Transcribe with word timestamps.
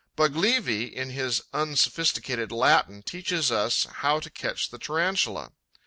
Baglivi, 0.17 0.85
in 0.91 1.11
his 1.11 1.43
unsophisticated 1.53 2.51
Latin, 2.51 3.03
teaches 3.03 3.51
us 3.51 3.83
how 3.97 4.19
to 4.19 4.31
catch 4.31 4.71
the 4.71 4.79
Tarantula. 4.79 5.51